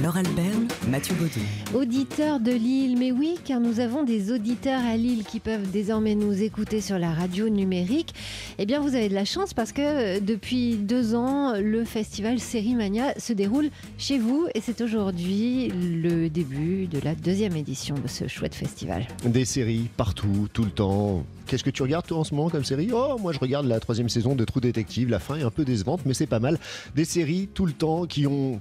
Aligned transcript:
Laure 0.00 0.16
Alberne, 0.16 0.68
Mathieu 0.88 1.14
Baudou. 1.14 1.78
Auditeurs 1.78 2.40
de 2.40 2.50
Lille, 2.50 2.96
mais 2.98 3.12
oui, 3.12 3.34
car 3.44 3.60
nous 3.60 3.78
avons 3.78 4.04
des 4.04 4.32
auditeurs 4.32 4.80
à 4.80 4.96
Lille 4.96 5.22
qui 5.22 5.38
peuvent 5.38 5.70
désormais 5.70 6.14
nous 6.14 6.42
écouter 6.42 6.80
sur 6.80 6.98
la 6.98 7.12
radio 7.12 7.50
numérique. 7.50 8.14
Eh 8.58 8.64
bien, 8.64 8.80
vous 8.80 8.94
avez 8.94 9.10
de 9.10 9.14
la 9.14 9.26
chance 9.26 9.52
parce 9.52 9.72
que 9.72 9.82
euh, 10.16 10.20
depuis 10.20 10.76
deux 10.76 11.14
ans, 11.14 11.60
le 11.60 11.84
festival 11.84 12.38
Sérimania 12.38 13.18
se 13.18 13.34
déroule 13.34 13.68
chez 13.98 14.18
vous 14.18 14.48
et 14.54 14.62
c'est 14.62 14.80
aujourd'hui 14.80 15.68
le 15.68 16.28
début 16.30 16.86
de 16.86 16.98
la 17.04 17.14
deuxième 17.14 17.54
édition 17.54 17.94
de 17.94 18.08
ce 18.08 18.26
chouette 18.28 18.54
festival. 18.54 19.06
Des 19.26 19.44
séries 19.44 19.90
partout, 19.98 20.48
tout 20.54 20.64
le 20.64 20.70
temps. 20.70 21.26
Qu'est-ce 21.46 21.64
que 21.64 21.70
tu 21.70 21.82
regardes 21.82 22.06
toi 22.06 22.18
en 22.18 22.24
ce 22.24 22.34
moment 22.34 22.48
comme 22.48 22.64
série? 22.64 22.88
Oh, 22.94 23.18
moi 23.20 23.32
je 23.32 23.38
regarde 23.38 23.66
la 23.66 23.78
troisième 23.78 24.08
saison 24.08 24.34
de 24.34 24.42
True 24.44 24.62
Detective. 24.62 25.10
La 25.10 25.18
fin 25.18 25.36
est 25.36 25.42
un 25.42 25.50
peu 25.50 25.66
décevante, 25.66 26.00
mais 26.06 26.14
c'est 26.14 26.26
pas 26.26 26.38
mal. 26.38 26.58
Des 26.94 27.04
séries 27.04 27.48
tout 27.52 27.66
le 27.66 27.72
temps 27.72 28.06
qui 28.06 28.26
ont 28.26 28.58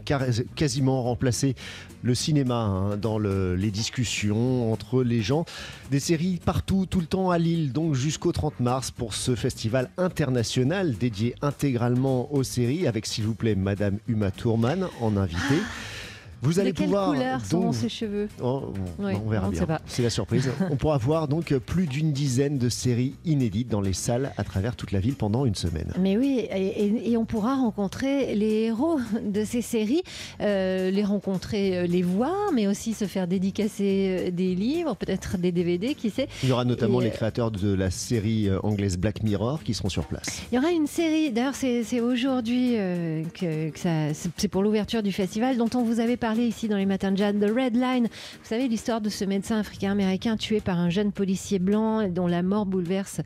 quasiment 0.56 1.10
remplacé 1.22 1.54
le 2.02 2.16
cinéma 2.16 2.56
hein, 2.56 2.98
dans 2.98 3.20
le- 3.20 3.56
les 3.56 3.70
discussions 3.70 4.74
entre 4.74 5.04
les 5.04 5.22
gens. 5.22 5.46
Des 5.92 6.00
séries 6.00 6.40
partout, 6.44 6.88
tout 6.90 7.00
le 7.00 7.06
temps 7.06 7.30
à 7.30 7.38
Lille, 7.38 7.72
donc 7.72 7.94
jusqu'au 7.94 8.32
30 8.32 8.60
mars 8.60 8.90
pour 8.90 9.14
ce 9.14 9.36
festival 9.36 9.92
international 10.00 10.96
dédié 10.98 11.36
intégralement 11.44 12.34
aux 12.34 12.42
séries, 12.42 12.88
avec 12.88 13.06
s'il 13.06 13.26
vous 13.26 13.36
plaît 13.36 13.54
Madame 13.54 14.00
Uma 14.08 14.32
Thurman 14.32 14.88
en 15.00 15.16
invité. 15.16 15.38
Vous 16.42 16.60
allez 16.60 16.72
de 16.72 16.78
quelle 16.78 16.88
pouvoir 16.88 17.12
couleur 17.14 17.42
donc 17.52 17.76
ses 17.76 17.90
cheveux? 17.90 18.28
Oh, 18.42 18.74
on, 19.00 19.06
Oui, 19.06 19.14
on 19.26 19.30
verra 19.30 19.48
on 19.48 19.52
bien. 19.52 19.68
C'est 19.86 20.02
la 20.02 20.10
surprise. 20.10 20.50
on 20.72 20.76
pourra 20.76 20.98
voir 20.98 21.28
donc 21.28 21.54
plus 21.60 21.86
d'une 21.86 22.12
dizaine 22.14 22.58
de 22.58 22.68
séries 22.68 23.16
inédites 23.26 23.68
dans 23.68 23.82
les 23.82 23.94
salles 23.94 24.32
à 24.38 24.44
travers 24.44 24.76
toute 24.76 24.92
la 24.92 25.00
ville 25.00 25.14
pendant 25.16 25.46
une 25.46 25.54
semaine. 25.54 25.94
Mais 26.00 26.18
oui, 26.18 26.48
et, 26.52 26.86
et- 26.86 27.12
et 27.12 27.18
on 27.18 27.26
pourra 27.26 27.56
rencontrer 27.56 28.34
les 28.36 28.64
héros 28.64 29.00
de 29.24 29.44
ces 29.44 29.62
séries, 29.62 30.02
euh, 30.42 30.90
les 30.90 31.04
rencontrer, 31.04 31.78
euh, 31.78 31.86
les 31.88 32.02
voir, 32.02 32.52
mais 32.54 32.66
aussi 32.68 32.94
se 32.94 33.06
faire 33.06 33.28
dédicacer 33.28 34.28
euh, 34.28 34.32
des 34.32 34.56
livres, 34.56 34.96
peut-être 34.96 35.38
des 35.38 35.52
DVD, 35.52 35.94
qui 35.94 36.10
sait. 36.10 36.28
Il 36.42 36.50
y 36.50 36.52
aura 36.52 36.66
notamment 36.66 37.02
Et, 37.02 37.06
les 37.06 37.12
créateurs 37.12 37.52
de 37.52 37.72
la 37.74 37.92
série 37.92 38.50
anglaise 38.64 38.98
Black 38.98 39.22
Mirror 39.22 39.62
qui 39.64 39.74
seront 39.76 39.90
sur 39.90 40.06
place. 40.06 40.42
Il 40.52 40.56
y 40.56 40.58
aura 40.58 40.72
une 40.72 40.88
série, 40.88 41.32
d'ailleurs 41.32 41.56
c'est 41.56 42.00
aujourd'hui 42.02 42.72
euh, 42.78 43.24
que, 43.34 43.70
que 43.70 43.80
ça, 43.80 44.14
c'est 44.38 44.48
pour 44.48 44.64
l'ouverture 44.64 45.04
du 45.04 45.12
festival 45.12 45.58
dont 45.58 45.70
on 45.76 45.84
vous 45.84 46.00
avait 46.00 46.18
parlé 46.18 46.31
ici 46.40 46.68
dans 46.68 46.78
les 46.78 46.86
matins 46.86 47.12
de 47.12 47.18
Jazz, 47.18 47.36
The 47.40 47.50
Red 47.50 47.76
Line. 47.76 48.06
Vous 48.06 48.48
savez 48.48 48.68
l'histoire 48.68 49.02
de 49.02 49.10
ce 49.10 49.26
médecin 49.26 49.60
africain-américain 49.60 50.38
tué 50.38 50.60
par 50.62 50.80
un 50.80 50.90
jeune 50.90 51.12
policier 51.12 51.60
blanc 51.60 52.08
dont 52.10 52.28
la 52.28 52.42
mort 52.44 52.66
bouleverse 52.66 53.22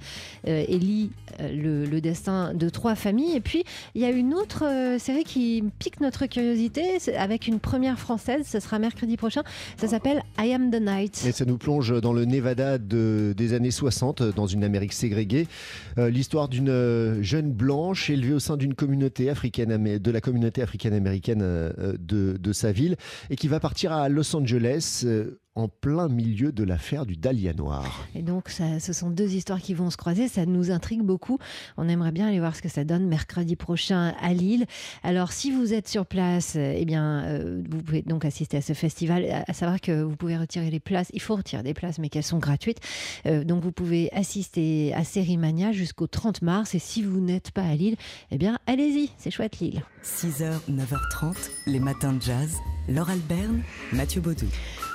euh, 0.47 0.63
et 0.67 0.77
lie 0.79 1.11
euh, 1.39 1.85
le, 1.89 2.01
destin 2.01 2.53
de 2.53 2.69
trois 2.69 2.95
familles. 2.95 3.35
Et 3.35 3.41
puis 3.41 3.63
il 3.95 4.01
y 4.01 4.05
a 4.05 4.09
une 4.11 4.33
autre 4.33 4.63
euh, 4.65 4.99
série 4.99 5.23
qui 5.23 5.63
pique 5.79 6.01
notre 6.01 6.25
curiosité 6.25 6.97
avec 7.17 7.47
une 7.47 7.59
première 7.59 7.99
française, 7.99 8.45
ce 8.47 8.59
sera 8.59 8.79
mercredi 8.79 9.17
prochain. 9.17 9.43
Ça 9.77 9.87
s'appelle 9.87 10.23
I 10.39 10.53
Am 10.53 10.71
the 10.71 10.81
Night. 10.81 11.23
Et 11.27 11.31
ça 11.31 11.45
nous 11.45 11.57
plonge 11.57 11.99
dans 12.01 12.13
le 12.13 12.25
Nevada 12.25 12.77
de- 12.77 13.33
des 13.35 13.53
années 13.53 13.71
60, 13.71 14.21
dans 14.35 14.47
une 14.47 14.63
Amérique 14.63 14.93
ségrégée. 14.93 15.47
Euh, 15.97 16.09
L'histoire 16.09 16.47
d'une 16.49 17.21
jeune 17.21 17.51
blanche 17.51 18.09
élevée 18.09 18.33
au 18.33 18.39
sein 18.39 18.57
d'une 18.57 18.73
communauté 18.73 19.29
africaine, 19.29 19.99
de 19.99 20.11
la 20.11 20.21
communauté 20.21 20.61
africaine-américaine 20.61 21.41
euh, 21.41 21.93
de, 21.99 22.37
de 22.39 22.53
sa 22.53 22.71
ville, 22.71 22.94
et 23.29 23.35
qui 23.35 23.47
va 23.47 23.59
partir 23.59 23.91
à 23.91 24.09
Los 24.09 24.35
Angeles 24.35 25.03
euh, 25.05 25.39
en 25.55 25.69
plein 25.69 26.09
milieu 26.09 26.51
de 26.51 26.63
l'affaire 26.63 27.05
du 27.05 27.15
Dahlia 27.15 27.53
Noir. 27.53 28.05
Et 28.13 28.21
donc, 28.21 28.49
ça, 28.49 28.79
ce 28.81 28.91
sont 28.91 29.09
deux 29.09 29.33
histoires 29.35 29.61
qui 29.61 29.73
vont 29.73 29.89
se 29.89 29.95
croiser. 29.95 30.27
Ça 30.27 30.45
nous 30.45 30.69
intrigue 30.69 31.01
beaucoup. 31.01 31.39
On 31.77 31.87
aimerait 31.87 32.11
bien 32.11 32.27
aller 32.27 32.39
voir 32.39 32.55
ce 32.55 32.61
que 32.61 32.67
ça 32.67 32.83
donne 32.83 33.07
mercredi 33.07 33.55
prochain 33.55 34.13
à 34.21 34.33
Lille. 34.33 34.65
Alors, 35.03 35.31
si 35.31 35.51
vous 35.51 35.73
êtes 35.73 35.87
sur 35.87 36.05
place, 36.05 36.55
eh 36.57 36.83
bien, 36.83 37.23
euh, 37.23 37.63
vous 37.69 37.81
pouvez 37.81 38.01
donc 38.01 38.25
assister 38.25 38.57
à 38.57 38.61
ce 38.61 38.73
festival. 38.73 39.25
À, 39.31 39.45
à 39.47 39.53
savoir 39.53 39.79
que 39.79 40.03
vous 40.03 40.15
pouvez 40.17 40.37
retirer 40.37 40.69
les 40.69 40.81
places. 40.81 41.09
Il 41.13 41.21
faut 41.21 41.35
retirer 41.35 41.63
des 41.63 41.73
places, 41.73 41.99
mais 41.99 42.09
qu'elles 42.09 42.23
sont 42.23 42.39
gratuites. 42.39 42.79
Euh, 43.25 43.45
donc, 43.45 43.63
vous 43.63 43.71
pouvez 43.71 44.11
assister 44.11 44.93
à 44.93 45.05
Sérimania 45.05 45.71
jusqu'au 45.71 46.07
30 46.07 46.41
mars. 46.41 46.75
Et 46.75 46.79
si 46.79 47.01
vous 47.01 47.21
n'êtes 47.21 47.51
pas 47.51 47.63
à 47.63 47.75
Lille, 47.75 47.95
eh 48.31 48.37
bien, 48.37 48.59
allez-y. 48.67 49.09
C'est 49.17 49.31
chouette, 49.31 49.59
Lille. 49.59 49.81
6h, 50.03 50.51
9h30, 50.69 51.35
les 51.67 51.79
matins 51.79 52.11
de 52.11 52.21
jazz. 52.21 52.57
Laure 52.89 53.09
Alberne, 53.09 53.61
Mathieu 53.93 54.21
Baudou. 54.21 54.47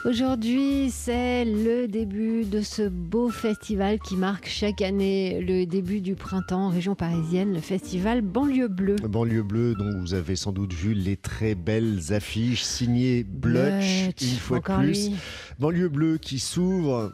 Aujourd'hui, 0.07 0.91
c'est 0.91 1.45
le 1.45 1.87
début 1.87 2.47
de 2.47 2.63
ce 2.63 2.89
beau 2.89 3.29
festival 3.29 3.99
qui 3.99 4.17
marque 4.17 4.47
chaque 4.49 4.81
année 4.81 5.43
le 5.43 5.67
début 5.67 6.01
du 6.01 6.15
printemps 6.15 6.67
en 6.67 6.69
région 6.71 6.95
parisienne, 6.95 7.53
le 7.53 7.61
festival 7.61 8.23
Banlieue 8.23 8.69
Bleue. 8.69 8.97
Banlieue 8.97 9.43
Bleue, 9.43 9.75
dont 9.75 10.01
vous 10.01 10.15
avez 10.15 10.37
sans 10.37 10.53
doute 10.53 10.73
vu 10.73 10.95
les 10.95 11.19
très 11.19 11.55
belles 11.55 12.15
affiches 12.15 12.63
signées 12.63 13.25
Blutch, 13.25 14.05
Blutch, 14.05 14.23
une 14.23 14.39
fois 14.39 14.59
de 14.61 14.63
plus. 14.65 15.09
lui. 15.09 15.15
Banlieue 15.59 15.91
Bleue 15.91 16.17
qui 16.17 16.39
s'ouvre 16.39 17.13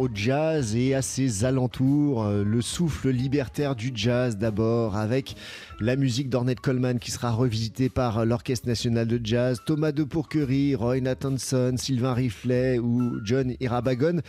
au 0.00 0.08
jazz 0.12 0.76
et 0.76 0.94
à 0.94 1.02
ses 1.02 1.44
alentours, 1.44 2.24
euh, 2.24 2.42
le 2.42 2.62
souffle 2.62 3.10
libertaire 3.10 3.76
du 3.76 3.92
jazz 3.94 4.38
d'abord, 4.38 4.96
avec 4.96 5.36
la 5.78 5.94
musique 5.94 6.30
d'Ornette 6.30 6.60
Coleman 6.60 6.98
qui 6.98 7.10
sera 7.10 7.30
revisitée 7.30 7.90
par 7.90 8.24
l'Orchestre 8.24 8.66
National 8.66 9.06
de 9.06 9.20
Jazz, 9.22 9.60
Thomas 9.66 9.92
de 9.92 10.04
Pourquerie, 10.04 10.74
Roy 10.74 11.00
Nathanson, 11.00 11.74
Sylvain 11.76 12.14
Riflet 12.14 12.78
ou 12.78 13.18
John 13.24 13.54
Irabagon. 13.60 14.20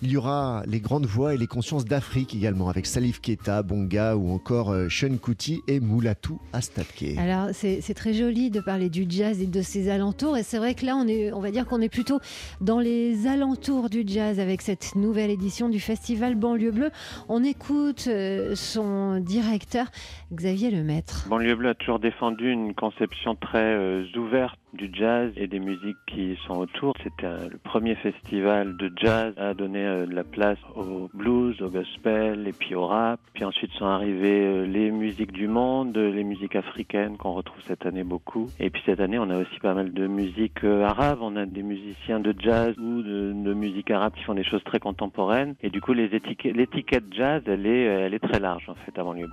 Il 0.00 0.12
y 0.12 0.16
aura 0.16 0.62
les 0.66 0.80
grandes 0.80 1.06
voix 1.06 1.34
et 1.34 1.36
les 1.36 1.46
consciences 1.46 1.84
d'Afrique 1.84 2.34
également, 2.34 2.70
avec 2.70 2.86
Salif 2.86 3.20
Keita, 3.20 3.62
Bonga 3.62 4.16
ou 4.16 4.30
encore 4.30 4.70
euh, 4.70 4.88
Sean 4.88 5.18
Kuti 5.18 5.60
et 5.68 5.78
Moulatou 5.78 6.40
Astatke. 6.54 7.18
Alors, 7.18 7.48
c'est 7.52 7.94
très 7.94 8.14
joli 8.14 8.50
de 8.50 8.60
parler 8.60 8.88
du 8.88 9.04
jazz 9.06 9.42
et 9.42 9.46
de 9.46 9.60
ses 9.60 9.90
alentours. 9.90 10.38
Et 10.38 10.42
c'est 10.42 10.58
vrai 10.58 10.74
que 10.74 10.86
là, 10.86 10.96
on, 10.96 11.06
est, 11.06 11.32
on 11.32 11.40
va 11.40 11.50
dire 11.50 11.66
qu'on 11.66 11.82
est 11.82 11.90
plutôt 11.90 12.18
dans 12.62 12.80
les 12.80 13.26
alentours 13.26 13.90
du 13.90 14.04
jazz 14.06 14.40
avec 14.40 14.62
cette 14.62 14.94
nouvelle 14.94 15.17
édition 15.26 15.68
du 15.68 15.80
festival 15.80 16.34
Banlieue 16.34 16.70
Bleue. 16.70 16.90
On 17.28 17.42
écoute 17.44 18.04
euh, 18.08 18.54
son 18.54 19.20
directeur, 19.20 19.86
Xavier 20.32 20.70
Lemaître. 20.70 21.26
Banlieue 21.28 21.56
Bleue 21.56 21.70
a 21.70 21.74
toujours 21.74 21.98
défendu 21.98 22.50
une 22.50 22.74
conception 22.74 23.34
très 23.34 23.74
euh, 23.74 24.04
ouverte 24.16 24.58
du 24.72 24.90
jazz 24.92 25.32
et 25.36 25.46
des 25.46 25.58
musiques 25.58 25.96
qui 26.06 26.36
sont 26.46 26.54
autour. 26.54 26.94
C'était 27.02 27.26
euh, 27.26 27.48
le 27.50 27.58
premier 27.58 27.94
festival 27.96 28.76
de 28.76 28.92
jazz 28.96 29.34
à 29.36 29.54
donner 29.54 29.84
euh, 29.84 30.06
de 30.06 30.14
la 30.14 30.24
place 30.24 30.58
au 30.74 31.08
blues, 31.14 31.60
au 31.62 31.68
gospel 31.68 32.46
et 32.46 32.52
puis 32.52 32.74
au 32.74 32.86
rap. 32.86 33.20
Puis 33.34 33.44
ensuite 33.44 33.70
sont 33.72 33.86
arrivées 33.86 34.44
euh, 34.46 34.66
les 34.66 34.90
musiques 34.90 35.32
du 35.32 35.48
monde, 35.48 35.96
les 35.96 36.24
musiques 36.24 36.56
africaines 36.56 37.16
qu'on 37.16 37.32
retrouve 37.32 37.62
cette 37.66 37.86
année 37.86 38.04
beaucoup. 38.04 38.48
Et 38.60 38.70
puis 38.70 38.82
cette 38.84 39.00
année, 39.00 39.18
on 39.18 39.30
a 39.30 39.38
aussi 39.38 39.58
pas 39.60 39.74
mal 39.74 39.92
de 39.92 40.06
musique 40.06 40.64
arabe. 40.64 41.18
On 41.22 41.36
a 41.36 41.46
des 41.46 41.62
musiciens 41.62 42.20
de 42.20 42.34
jazz 42.38 42.74
ou 42.78 43.02
de, 43.02 43.54
musique 43.54 43.90
arabe 43.90 44.12
qui 44.14 44.22
font 44.24 44.34
des 44.34 44.44
choses 44.44 44.62
très 44.64 44.78
contemporaines. 44.78 45.54
Et 45.62 45.70
du 45.70 45.80
coup, 45.80 45.92
l'étiquette 45.94 47.04
jazz, 47.12 47.42
elle 47.46 47.66
est, 47.66 47.84
elle 47.84 48.14
est 48.14 48.18
très 48.18 48.38
large 48.38 48.68
en 48.68 48.74
fait 48.74 48.96
à 48.98 49.02
Banlieue. 49.02 49.28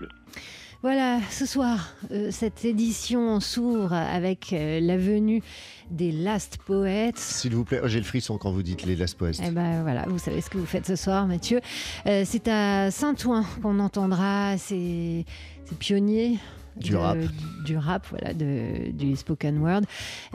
Voilà, 0.81 1.19
ce 1.31 1.45
soir, 1.45 1.93
euh, 2.11 2.29
cette 2.31 2.63
édition 2.63 3.39
s'ouvre 3.39 3.93
avec 3.93 4.53
euh, 4.53 4.79
la 4.79 4.97
venue 4.97 5.41
des 5.89 6.11
Last 6.11 6.57
Poets. 6.65 7.13
S'il 7.15 7.55
vous 7.55 7.63
plaît, 7.63 7.79
oh, 7.83 7.87
j'ai 7.87 7.99
le 7.99 8.05
frisson 8.05 8.37
quand 8.37 8.51
vous 8.51 8.61
dites 8.61 8.83
les 8.83 8.95
Last 8.95 9.17
Poets. 9.17 9.31
Eh 9.43 9.51
ben 9.51 9.81
voilà, 9.81 10.05
vous 10.07 10.19
savez 10.19 10.41
ce 10.41 10.49
que 10.49 10.57
vous 10.57 10.65
faites 10.65 10.85
ce 10.85 10.95
soir, 10.95 11.25
Mathieu. 11.27 11.59
Euh, 12.05 12.23
c'est 12.25 12.47
à 12.47 12.91
Saint-Ouen 12.91 13.43
qu'on 13.61 13.79
entendra 13.79 14.57
ces, 14.57 15.25
ces 15.65 15.75
pionniers. 15.75 16.37
Du 16.77 16.91
de- 16.91 16.97
rap. 16.97 17.17
Du 17.65 17.77
rap, 17.77 18.05
voilà, 18.09 18.33
de, 18.33 18.91
du 18.91 19.15
spoken 19.15 19.57
word. 19.59 19.81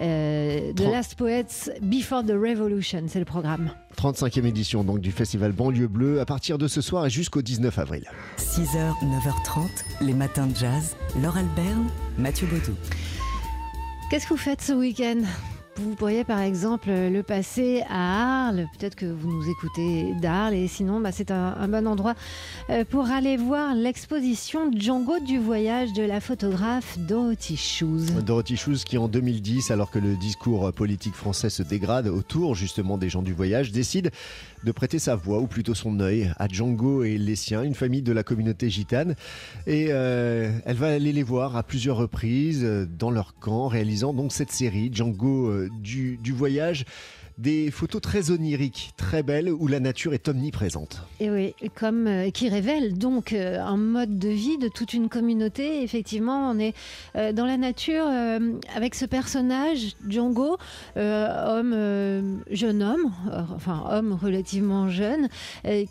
Euh, 0.01 0.73
The 0.75 0.81
Last 0.81 1.15
Poets 1.17 1.71
Before 1.83 2.25
the 2.25 2.31
Revolution, 2.33 3.05
c'est 3.09 3.19
le 3.19 3.25
programme. 3.25 3.71
35e 3.97 4.45
édition 4.47 4.83
donc 4.85 5.01
du 5.01 5.13
festival 5.13 5.53
Banlieue 5.53 5.87
Bleue 5.89 6.21
à 6.21 6.25
partir 6.25 6.59
de 6.59 6.67
ce 6.69 6.81
soir 6.81 7.07
et 7.07 7.11
jusqu'au 7.11 7.43
19 7.43 7.79
avril. 7.79 8.05
6h, 8.39 8.95
9h30, 9.03 9.69
les 10.01 10.15
matins 10.15 10.47
de 10.47 10.57
jazz. 10.57 10.97
Laure 11.23 11.37
Alberne, 11.37 11.87
Mathieu 12.19 12.47
Baudou. 12.47 12.77
Qu'est-ce 14.11 14.25
que 14.25 14.31
vous 14.35 14.37
faites 14.41 14.61
ce 14.63 14.73
week-end? 14.73 15.21
Vous 15.77 15.95
pourriez 15.95 16.25
par 16.25 16.41
exemple 16.41 16.91
le 16.91 17.23
passer 17.23 17.83
à 17.89 18.47
Arles, 18.47 18.67
peut-être 18.79 18.97
que 18.97 19.07
vous 19.07 19.31
nous 19.31 19.49
écoutez 19.49 20.15
d'Arles, 20.21 20.55
et 20.55 20.69
sinon 20.69 21.01
bah, 21.01 21.13
c'est 21.13 21.31
un, 21.31 21.55
un 21.59 21.69
bon 21.69 21.87
endroit 21.87 22.15
euh, 22.69 22.85
pour 22.85 23.11
aller 23.11 23.37
voir 23.37 23.75
l'exposition 23.75 24.71
Django 24.73 25.21
du 25.21 25.39
voyage 25.39 25.93
de 25.93 26.03
la 26.03 26.21
photographe 26.21 26.99
Dorothy 26.99 27.57
Shoes. 27.57 28.07
Dorothy 28.25 28.57
Shoes 28.57 28.85
qui 28.85 28.99
en 28.99 29.09
2010, 29.09 29.71
alors 29.71 29.91
que 29.91 29.99
le 29.99 30.17
discours 30.17 30.73
politique 30.73 31.15
français 31.15 31.51
se 31.51 31.63
dégrade 31.63 32.09
autour 32.09 32.55
justement 32.55 32.99
des 32.99 33.09
gens 33.09 33.23
du 33.23 33.33
voyage, 33.33 33.73
décide 33.73 34.11
de 34.65 34.73
prêter 34.73 34.99
sa 34.99 35.17
voix, 35.17 35.39
ou 35.39 35.47
plutôt 35.47 35.75
son 35.75 36.01
œil, 36.01 36.33
à 36.39 36.49
Django 36.49 37.03
et 37.05 37.19
les 37.19 37.37
siens, 37.37 37.63
une 37.63 37.75
famille 37.75 38.03
de 38.03 38.13
la 38.13 38.23
communauté 38.23 38.71
gitane. 38.71 39.15
Et 39.67 39.89
euh, 39.91 40.51
elle 40.65 40.77
va 40.77 40.89
aller 40.89 41.13
les 41.13 41.23
voir 41.23 41.57
à 41.57 41.63
plusieurs 41.63 41.97
reprises 41.97 42.63
euh, 42.65 42.87
dans 42.87 43.11
leur 43.11 43.35
camp, 43.35 43.69
réalisant 43.69 44.13
donc 44.13 44.33
cette 44.33 44.53
série 44.53 44.91
Django 44.93 45.49
euh, 45.49 45.69
du, 45.81 46.19
du 46.19 46.33
voyage 46.33 46.85
Des 47.41 47.71
photos 47.71 48.03
très 48.03 48.31
oniriques, 48.31 48.93
très 48.99 49.23
belles, 49.23 49.51
où 49.51 49.67
la 49.67 49.81
nature 49.81 50.13
est 50.13 50.29
omniprésente. 50.29 51.01
Et 51.21 51.31
oui, 51.31 51.55
comme 51.75 52.07
euh, 52.07 52.29
qui 52.29 52.51
révèle 52.51 52.99
donc 52.99 53.33
euh, 53.33 53.59
un 53.63 53.79
mode 53.79 54.19
de 54.19 54.29
vie 54.29 54.59
de 54.59 54.69
toute 54.69 54.93
une 54.93 55.09
communauté. 55.09 55.83
Effectivement, 55.83 56.51
on 56.51 56.59
est 56.59 56.75
euh, 57.17 57.33
dans 57.33 57.47
la 57.47 57.57
nature 57.57 58.05
avec 58.77 58.95
ce 58.95 59.07
personnage 59.07 59.97
Django, 60.07 60.59
homme 60.97 62.43
jeune 62.51 62.83
homme, 62.83 63.11
enfin 63.55 63.85
homme 63.91 64.13
relativement 64.13 64.91
jeune, 64.91 65.29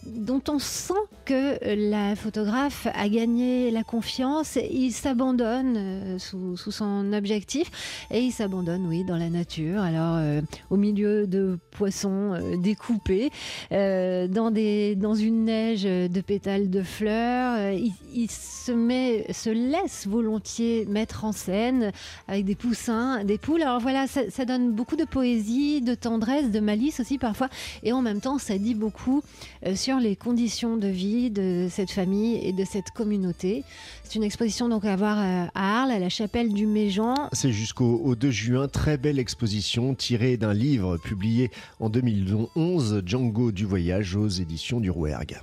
dont 0.06 0.44
on 0.50 0.60
sent 0.60 0.94
que 1.30 1.76
la 1.76 2.16
photographe 2.16 2.88
a 2.92 3.08
gagné 3.08 3.70
la 3.70 3.84
confiance. 3.84 4.58
Il 4.72 4.92
s'abandonne 4.92 5.76
euh, 5.78 6.18
sous, 6.18 6.58
son 6.58 7.14
objectif 7.14 7.70
et 8.10 8.22
il 8.22 8.32
s'abandonne, 8.32 8.88
oui, 8.88 9.04
dans 9.04 9.16
la 9.16 9.30
nature. 9.30 9.80
Alors, 9.80 10.16
euh, 10.16 10.42
au 10.72 10.76
milieu 10.76 11.28
de 11.28 11.60
poissons 11.70 12.34
euh, 12.34 12.58
découpés, 12.58 13.30
euh, 13.72 14.28
dans, 14.28 14.50
une 14.50 15.46
neige 15.46 15.84
de 15.84 16.22
pétales 16.22 16.72
de 16.72 16.82
fleurs, 16.82 17.58
euh, 17.60 17.80
il, 18.14 18.30
se, 18.32 19.50
laisse 19.52 20.08
volontiers 20.08 20.86
mettre 20.86 21.26
en 21.26 21.32
scène 21.32 21.92
avec 22.28 22.46
des 22.46 22.56
poussins, 22.56 23.24
des 23.24 23.38
poules. 23.38 23.62
Alors 23.62 23.80
voilà, 23.80 24.08
ça, 24.08 24.22
ça 24.32 24.46
donne 24.46 24.72
beaucoup 24.72 24.96
de 24.96 25.06
poésie, 25.06 25.82
de 25.82 25.94
tendresse, 25.94 26.50
de 26.50 26.60
malice 26.60 27.00
aussi 27.00 27.20
parfois. 27.20 27.50
Et 27.84 27.94
en 27.94 28.02
même 28.02 28.20
temps, 28.20 28.40
ça 28.40 28.58
dit 28.58 28.74
beaucoup 28.74 29.22
euh, 29.66 29.76
sur 29.76 30.00
les 30.00 30.16
conditions 30.16 30.78
de 30.78 30.88
vie 30.88 31.19
de 31.30 31.68
cette 31.70 31.92
famille 31.92 32.40
et 32.42 32.54
de 32.54 32.64
cette 32.64 32.92
communauté. 32.92 33.66
C'est 34.04 34.16
une 34.16 34.24
exposition 34.24 34.70
donc 34.70 34.86
à 34.86 34.96
voir 34.96 35.18
euh, 35.20 35.48
à 35.54 35.82
Arles, 35.82 35.92
à 35.92 36.00
la 36.00 36.08
chapelle 36.08 36.54
du 36.54 36.66
Méjean. 36.66 37.16
C'est 37.34 37.52
jusqu'au 37.52 38.02
au 38.04 38.16
2 38.16 38.32
juin, 38.32 38.68
très 38.70 38.98
belle 38.98 39.20
exposition 39.20 39.94
tirée 39.94 40.38
d'un 40.38 40.54
livre 40.54 40.98
publié 40.98 41.52
en 41.82 41.90
2011, 41.90 43.04
Django 43.06 43.52
du 43.52 43.66
voyage 43.66 44.16
aux 44.16 44.30
éditions 44.30 44.80
du 44.80 44.90
Rouergue. 44.90 45.38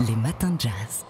Les 0.00 0.16
matins 0.16 0.50
de 0.50 0.60
jazz. 0.60 1.04